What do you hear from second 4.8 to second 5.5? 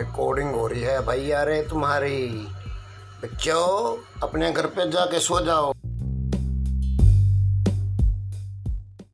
जाके सो